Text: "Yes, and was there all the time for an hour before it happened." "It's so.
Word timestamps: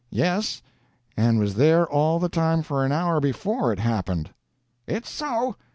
"Yes, 0.09 0.63
and 1.15 1.37
was 1.37 1.53
there 1.53 1.85
all 1.87 2.17
the 2.17 2.27
time 2.27 2.63
for 2.63 2.83
an 2.83 2.91
hour 2.91 3.19
before 3.19 3.71
it 3.71 3.77
happened." 3.77 4.31
"It's 4.87 5.11
so. 5.11 5.57